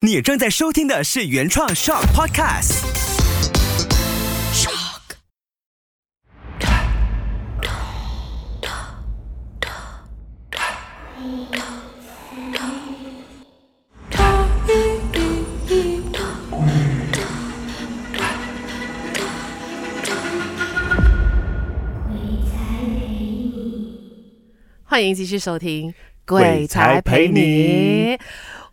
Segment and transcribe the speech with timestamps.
[0.00, 2.86] 你正在收听的是原创 Shock Podcast。
[24.84, 25.90] 欢迎继续收听
[26.24, 28.16] 《鬼才陪你》。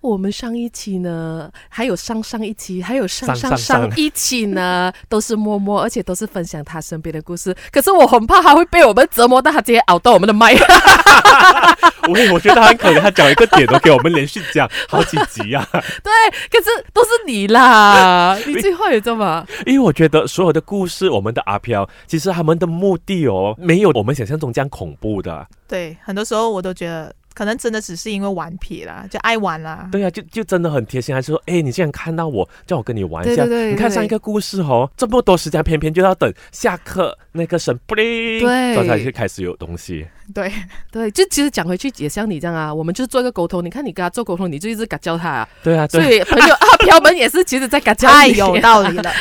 [0.05, 7.55] 我们上一期呢，还有上上一期，还有上上上一期呢， 都是默默，而且都是分享他身边的故事。
[7.71, 10.53] 可是我很怕他会被我们折磨到，他直接咬到我们的麦。
[12.07, 15.67] 我我觉得他很可怜，他讲一个点都给我们连续讲好几集啊。
[15.73, 16.11] 对，
[16.51, 19.45] 可是都是你啦，你最坏，你知道吗？
[19.65, 25.47] 因为我觉得所有的故事，我们的阿飘，其实他们的目的哦，没有我们想象中这样恐怖的。
[25.67, 29.87] 对，很多时候我都觉得，可能真的只是因为顽皮啦，就爱玩啦。
[29.91, 33.43] 对啊，就就真的很贴心，还是说，哎，你竟然看到我，叫我跟你玩一下。
[33.43, 40.07] 对对对对你看上一个故事哦，这么多时间，偏偏就要等下课那个神不灵，对这才去开始有东西。
[40.33, 40.51] 对，
[40.91, 43.63] 对，就其实讲回去也像你这样啊，我们就是做一个沟通。
[43.63, 48.13] 你看你跟他做沟通，你就一直嘎教他、啊，对啊，所对，以朋友阿飘们也是其实在嘎教你。
[48.13, 49.11] 太有道理了。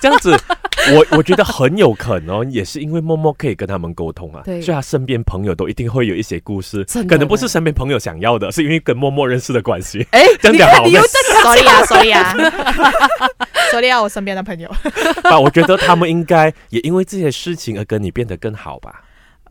[0.00, 0.30] 这样子，
[0.94, 10.06] 我我觉得很有可能哦，也是因为默默可以跟他们沟通啊，对所以他身边朋友都一定会有一些故事可能不是身边朋友想要的，是因为跟默默认识的关系。
[10.10, 11.08] 哎， 这样你看讲好吗你又在
[11.42, 12.34] sorry 啊，sorry 啊，
[13.70, 14.68] sorry 啊，我身边的朋友。
[15.24, 19.02] 啊，我觉得他们应该也因为这些事情而跟你变得更好吧。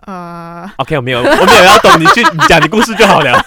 [0.06, 3.42] 呃，OK，我没有，我没有要懂你去你讲你故事就好了。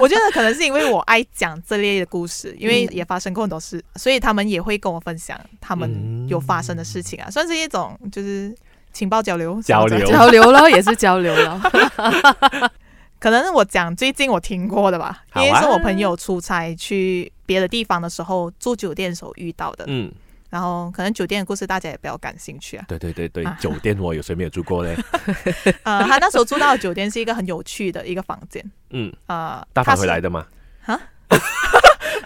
[0.00, 8.54] 我觉得可能是因为我爱讲这类的故事，因为也发生过很多事，所以他们也会跟我分享他们有发生的事情啊，算是一种就是
[8.92, 9.60] 情报交流。
[9.62, 11.60] 交流交流了，也是交流了。
[13.20, 20.10] 可能我讲最近我听过的吧，啊因为是我朋友出差去别的地方的时候住酒店的时候遇到的，嗯，
[20.48, 22.84] 然后可能酒店的故事大家也比较感兴趣啊。
[22.88, 24.96] 对对对对啊，酒店我有谁没有住过嘞？
[25.84, 30.46] 呃，他那时候住到的酒店是一个很有趣的一个房间，嗯，呃，大他返回来的吗？
[30.86, 30.98] 啊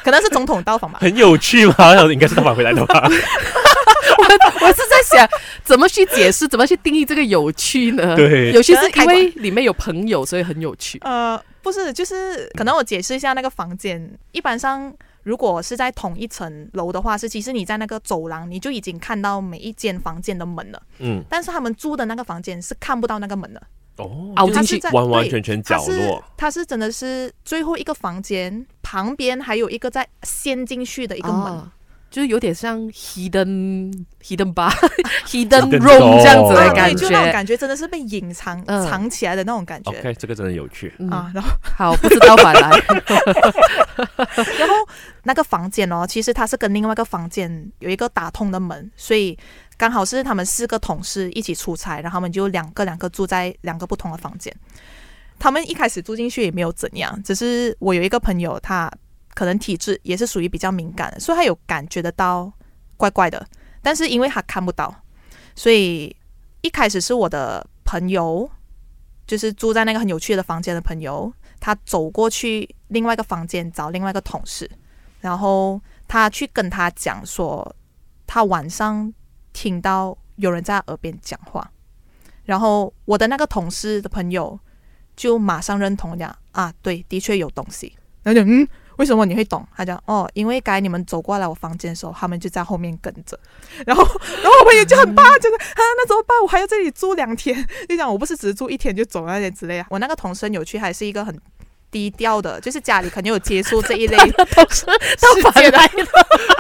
[0.03, 0.99] 可能是总统到访吧。
[1.01, 1.75] 很有趣吗？
[2.13, 3.09] 应该是大返回来的吧？
[4.65, 5.29] 我是在想
[5.63, 8.15] 怎么去解释，怎么去定义这个有趣呢？
[8.17, 10.99] 对有趣是因为里面有朋友，所以很有趣。
[11.03, 14.11] 呃，不是，就是可能我解释一下那个房间。
[14.33, 14.93] 一般上，
[15.23, 20.83] 如果是在同一层楼的话，是其实你在那个走廊，你就已经看到每一间房间的门了。
[20.99, 23.63] 嗯，但是他们租的那个房间是看不到那个门的，
[23.97, 26.25] 哦，凹进去它是在完完对全全角它是落。
[26.37, 31.53] 它是真的是最后一个房间旁边还有一个在陷进去的一个门。
[31.53, 31.71] 哦
[32.15, 33.91] 就是有点像 hidden
[34.23, 34.71] hidden bar
[35.27, 37.33] hidden room 这样子啊，的感觉，就那种。
[37.33, 40.95] 感觉真的是被隐藏、嗯藏起来的那种感觉 OK，这个真的有趣。
[41.01, 41.29] 嗯，啊。
[41.35, 42.71] 然后，好，不知道反来。
[44.61, 44.75] 然后
[45.25, 49.37] 那个房间哦，其实它是跟另外一个房间有一个打通的门，所以
[49.77, 54.55] 刚好是他们四个同事一起出差，然后他们就两个两个住在两个不同的房间。
[55.37, 58.89] 他们一开始住进去也没有怎样，只是我有一个朋友，他
[59.35, 62.53] 可能体质也是属于比较敏感的，所以他有感觉得到
[62.97, 63.45] 怪怪的，
[63.83, 64.95] 但是因为他看不到，
[65.55, 66.15] 所以
[66.63, 68.49] 一开始是我的朋友，
[69.27, 74.71] 就是住在那个很有趣的房间的朋友，他走过去另外一个房间找另外一个同事，
[75.21, 77.75] 然后他去跟他讲说，
[78.27, 79.13] 他晚上
[79.53, 81.71] 听到有人在耳边讲话，
[82.45, 84.59] 然后我的那个同事的朋友
[85.17, 87.97] 就马上认同讲啊，对，的确有东西。
[88.23, 88.67] 然后就嗯，
[88.97, 89.67] 为什么你会懂？
[89.77, 93.39] 他讲哦，因为刚才你们走过来我房间的时候，他们就在后面跟着。
[93.87, 94.03] 然后，
[94.43, 96.41] 然后我朋友就很怕，就是啊，那怎么办？
[96.43, 97.67] 我还要这里住两天。
[97.89, 99.87] 就讲我不是只是住一天就走那些之类啊。
[99.91, 101.37] 我那个同事很有趣，还是一个很
[101.91, 106.07] 低调的，就是家里肯定有接触这一类都是都反来的。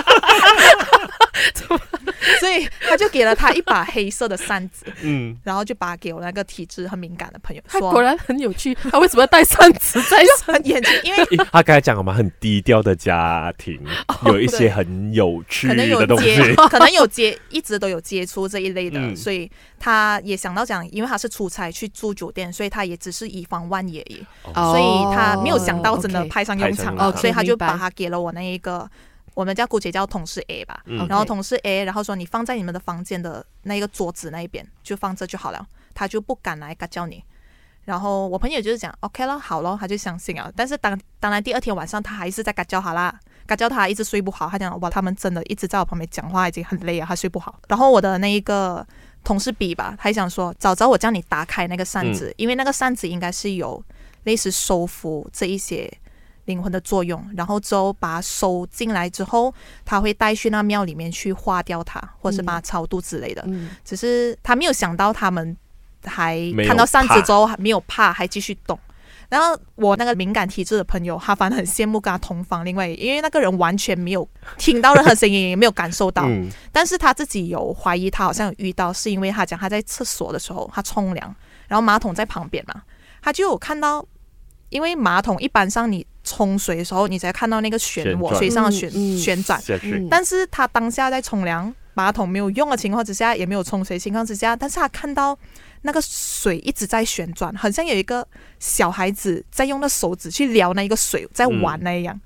[2.40, 10.54] 所以他就给了他一把黑色的扇子，嗯，然后就把给我那个体质很敏感的朋友他果，然很有趣，他为什么要带扇子在身？
[10.54, 13.80] 很严谨，因为诶他刚才讲我们，很低调的家庭，
[14.26, 16.54] 有一些很有趣可能有的东接西。
[16.70, 19.16] 可能有接，一直都有接触这一类的，嗯。
[19.16, 24.24] 所以他也想到讲，因为他是出差去住酒店，所以他也只是以防万一而已，
[24.54, 24.82] 所以
[25.14, 27.20] 他没有想到真的派上用场，派上用场。
[27.20, 28.88] 所以他就把他给了我那一个，
[29.34, 37.22] 我们叫姑且叫同事 A 吧，嗯然后同事 A，然后说你放在你们的房间的那一个桌子那一边，就放这就好了，他就不敢来嘎叫你。
[37.84, 40.50] 然后我朋友就是讲 OK 了，好了，他就相信啊。
[40.56, 43.14] 但是当当然第二天晚上他还是在嘎叫他啦，
[43.46, 44.48] 嘎叫他一直睡不好。
[44.48, 47.60] 他讲哇，他们真的一直在我旁边讲话，已经很累啊，他睡不好。
[47.68, 48.86] 然后我的那一个
[49.22, 53.84] 同事 B 吧，他还想说早知道我叫你打开那个扇子，因为那个扇子应该是有
[54.22, 55.92] 类似收服这一些
[56.46, 59.52] 灵魂的作用，然后之后把它收进来之后，
[59.84, 63.42] 他会带去那庙里面去化掉它，或者是把它超度之类的。
[63.46, 65.56] 嗯，只是他没有想到他们
[66.04, 68.78] 还看到扇子之后还没有怕，还继续动。
[69.30, 81.34] 然后我那个敏感体质的朋友，他反而很羡慕跟他同房，另外因为那个人完全没有听到任何声音，也没有感受到，嗯，但是他自己有怀疑，他好像有遇到，是因为他讲他在厕所的时候，他冲凉，
[81.66, 82.82] 然后马桶在旁边嘛，
[83.22, 84.06] 他就有看到，
[84.68, 95.38] 因为马桶一般上你冲水的时候，你才看到那个漩涡，旋水上的旋、旋转，嗯，但是他当下在冲凉，马桶没有用的情况之下，也没有冲水情况之下，但是他看到
[95.82, 98.26] 那个水一直在旋转，好像有一个
[98.58, 102.18] 小孩子在用那手指去撩那一个水，在玩那样。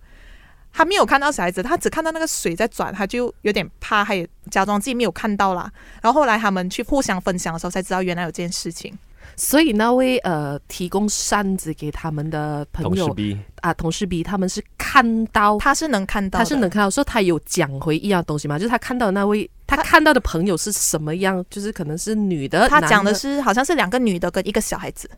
[0.70, 5.68] 他没有看到小孩子，他只看到那个水在转，他就有点怕，他也假装自己没有看到啦。
[6.00, 8.96] 然后后来他们去互相分享的时候，才知道原来有这件事情。
[9.38, 13.14] 所以那位呃提供扇子给他们的朋友
[13.60, 18.58] 啊，同事 B 他们是看到，他是能看到，他是能看到，说他有讲回一样东西吗？
[18.58, 21.44] 就是他看到那位，他看到的朋友是什么样？
[21.48, 25.08] 就是可能是女的，他讲的是好像是两个女的跟一个小孩子。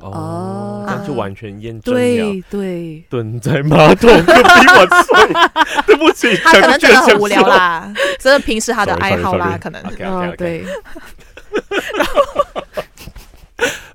[0.00, 2.00] 哦哦，那就完全验证了。
[2.00, 5.32] 对对，蹲在马桶隔壁晚睡，
[5.86, 7.92] 对不起，他可能真的很无聊啦。
[8.18, 9.80] 真的平时他的爱好啦，可能。
[9.82, 10.36] OK 嗯 OK OK。
[10.38, 10.64] 对，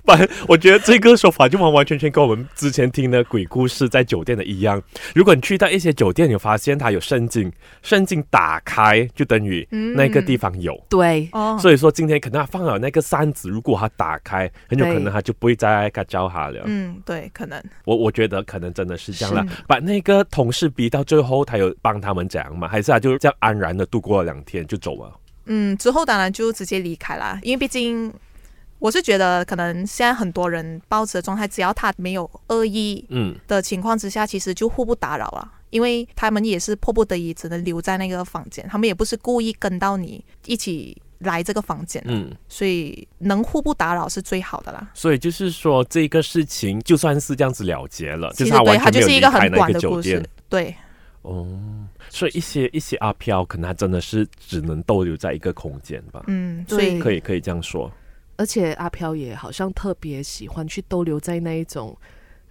[0.06, 4.80] 反我觉得这个说法就完完全全跟我们之前听的鬼故事在酒店的一样。
[5.14, 10.80] 如果你去到一些酒店，你发现它有圣经，圣经打开就等于嗯那个地方有。
[10.88, 16.62] 对，哦，所以说今天可能他放了那个扇子，如果它打开，很有可能它就不会再嘎教他了。
[16.66, 19.44] 嗯，对，可能我我觉得可能真的是这样了。
[19.66, 22.68] 把那个同事逼到最后，他有帮他们这样吗？
[22.68, 25.12] 还是他就这样安然的度过了两天就走了？
[25.46, 28.12] 嗯，之后当然就直接离开啦，因为毕竟
[28.78, 44.88] 我是觉得，可能现在很多人保持的状态，只要他没有恶意嗯，的情况之下，其实就互不打扰了，因为他们也是迫不得已只能留在那个房间，他们也不是故意跟到你一起来这个房间，嗯，所以能互不打扰是最好的啦。
[44.92, 50.76] 所以就是说这个事情就算是这样子了结了，就其实对，是他完它就是一个全没有离开很短的那个酒店故事。，对，
[51.22, 51.46] 哦。
[52.08, 57.90] 所以一些一些阿飘，可能他真的是只能逗留在一个空间吧，嗯，所以可以可以这样说。
[58.36, 61.96] 而且阿飘也好像特别喜欢去逗留在那一种，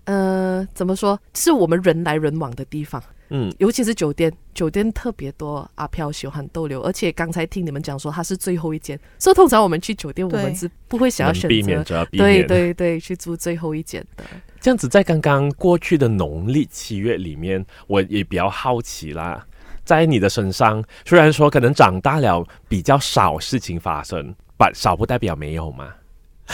[0.06, 11.48] 呃，怎么说，是我们人来人往的地方，嗯，尤其是酒店，酒店特别多阿飘喜欢逗留，而且刚才听你们讲说它是最后一间，所以通常我们去酒店，我们是不会想要选择。
[11.50, 12.44] 避免则要避对。
[12.44, 14.24] 对对，去住最后一间的。
[14.62, 19.46] 这样子，在刚刚过去的农历七月里面，我也比较好奇啦。
[19.84, 25.90] 在你的身上，虽然说可能长大了比较少事情发生，但少不代表没有嘛。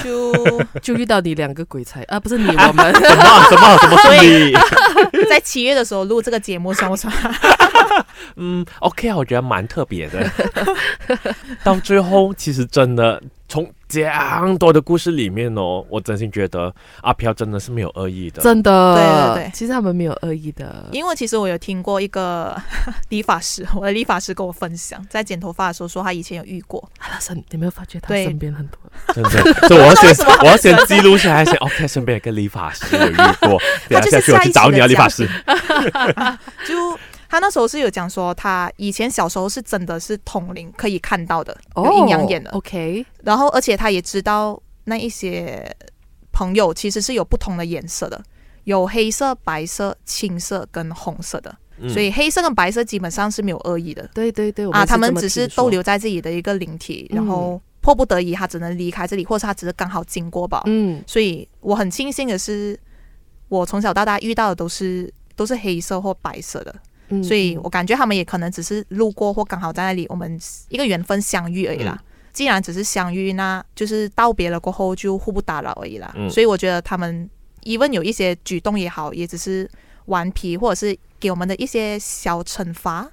[0.02, 0.32] 就
[0.82, 4.54] 就遇到你两个鬼才啊，不是你，我们什么什么什么是你？
[5.30, 7.14] 在七月的时候录这个节目，算不算？
[8.38, 10.32] 嗯，OK 啊，我觉得蛮特别的。
[11.62, 13.22] 到最后，其实真的
[13.52, 18.42] 从这样多的故事里面哦，我真心觉得阿飘真的是没有恶意的。
[18.42, 22.56] 真的，对对对其实他们没有恶意的，因为其实我有听过一个
[23.10, 28.80] 理发师，我的理发师跟我分享，在剪头发的时候说他以前有遇过，阿拉森，你有没有发觉他对身边很多？
[29.14, 29.30] 真的，
[29.68, 35.28] 所以我要先，我要先记录下来，先 OK，身边有个理发师有遇过， 等下下去我去找你啊，理发师。
[36.66, 36.98] 就
[37.32, 45.66] 他那时候是有讲说，他以前小时候是真的是通灵可以看到的，哦有阴阳眼的，OK，然后而且他也知道那一些
[46.34, 48.22] 朋友其实是有不同的颜色的，
[48.66, 51.90] 有黑色、白色、青色跟红色的，嗯。
[51.90, 54.06] 所以黑色跟白色基本上是没有恶意的。
[54.14, 60.64] 对对对，啊，他们只是逗留在自己的一个灵体，嗯然后迫不得已他只能离开这里，或是他只是刚好经过吧。
[60.66, 62.78] 嗯，所以我很庆幸的是，
[63.48, 66.76] 我从小到大遇到的都是都是黑色或白色的，
[67.12, 70.40] 嗯所以嗯我感觉他们也可能只是路过或刚好在那里，我们
[70.70, 71.96] 一个缘分相遇而已啦。
[72.02, 76.10] 嗯既然只是相遇，那就是道别了过后就互不打扰而已啦。
[76.16, 77.30] 嗯所以我觉得他们
[77.64, 79.70] ，even 有一些举动也好，也只是
[80.06, 83.06] 顽皮或者是给我们的一些小惩罚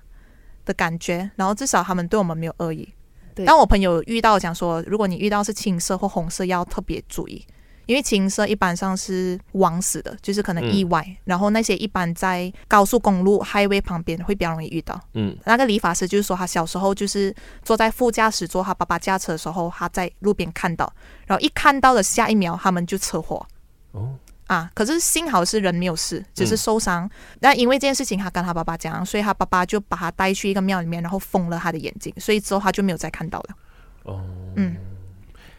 [0.65, 2.89] 的感觉，然后至少他们对我们没有恶意。
[3.35, 7.45] 对但我朋友遇到讲说，如果你遇到是青色或红色，要特别注意，
[7.89, 15.01] 因为青色一般上是枉死的，就是可能意外，然后那些一般在高速公路 highway 旁边会比较容易遇到。
[15.15, 20.93] 嗯那个理发师就是说，他小时候就是坐在副驾驶座，他爸爸驾车的时候，他在路边看到，
[21.27, 23.47] 然后一看到的下一秒，他们就车祸。
[23.93, 24.15] 哦
[24.49, 27.11] 啊，可是幸好是人没有事，只是嗯受伤。
[27.41, 33.57] 那、因为这件事情，他跟他爸爸讲，所以他爸爸就把他带去一个庙里面，然后封了他的眼睛，所以之后他就没有再看到了。
[34.05, 34.25] 哦，
[34.57, 34.75] 嗯，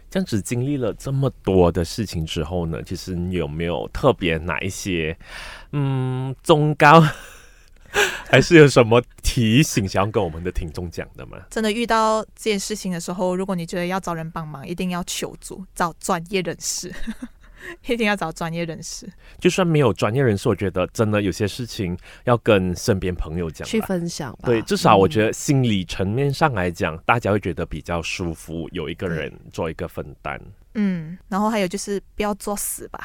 [0.10, 5.16] 这样子经历了这么多的事情之后呢，其实你有没有特别哪一些
[5.72, 7.04] 嗯忠告，
[8.30, 11.38] 还是有什么提醒想要跟我们的听众讲的吗？
[11.50, 16.94] 真的遇到这件事情的时候，如果你觉得要找人帮忙，一定要求助，找专业人士，
[17.88, 19.08] 一定要找专业人士。
[19.40, 23.80] 就算没有专业人士，我觉得真的有些事情要跟身边朋友讲去。
[23.82, 24.40] 分享吧。
[24.44, 30.40] 对，至少我嗯觉得心理层面上来讲，大家会觉得比较舒服，有一个人做一个分担。
[30.76, 33.04] 嗯，然后还有就是不要作死吧，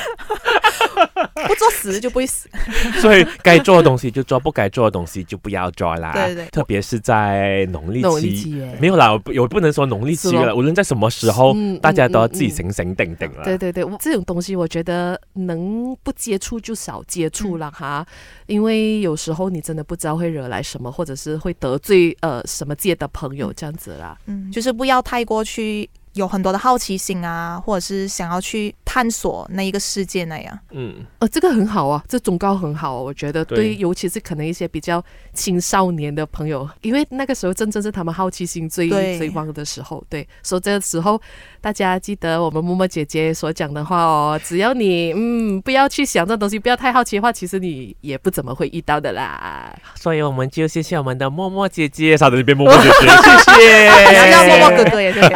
[1.46, 2.48] 不作死就不会死。
[3.00, 6.12] 所以该做的东西就做，不该做的东西就不要做啦。
[6.12, 6.46] 对对对。
[6.50, 13.44] 特别是在农历农历七七月没有啦，我不能说农历七月了，无论在什么时候，嗯大家都要自己醒醒定定了。
[13.44, 18.06] 对对对，这种东西我觉得能不接触就少接触了哈，
[18.46, 24.16] 因为有时候你真的不知道会惹来什么，或者是会得罪呃什么界的朋友这样子啦。
[24.26, 30.58] 嗯，就是不要太过去有很多的好奇心啊，或者是想要去探索那一个世界那样。
[30.72, 35.00] 嗯，呃，这个很好啊，这忠告很好、啊，我觉得对对，尤其是可能一些比较
[35.32, 40.02] 青少年的朋友，因为那个时候真正是他们好奇心最最旺的时候。
[40.08, 41.20] 对，所以这个时候
[41.60, 49.72] 大家记得我们默默姐姐所讲的话哦，只要你嗯不要去想这东西，不要太好奇的话，其实你也不怎么会遇到的啦。
[49.94, 53.06] 所以我们就谢谢我们的默默姐姐，稍等这边默默姐姐，
[53.52, 53.84] 谢谢，
[54.18, 55.30] 要叫默默哥哥也是可以。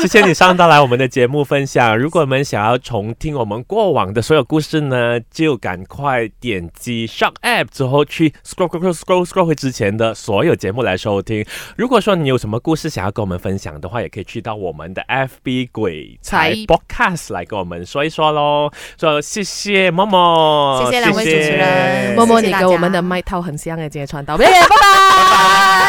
[0.06, 1.96] 谢谢你上到来我们的节目分享。
[1.96, 11.44] 如果我们想要重听我们过往的所有故事呢，就赶快点击 Shock App 之后去 scroll scroll scroll scroll 回之前的所有节目来收听。
[11.76, 18.70] 如果说你有什么故事想要跟我们分享的话，也可以去到我们的 FB 鬼才才 Podcast 来跟我们说一说喽。
[18.98, 24.36] 说谢谢默默，谢谢两位主持人默默，你跟我们的家麦套很像哎，今天穿到。
[24.36, 25.84] 拜拜。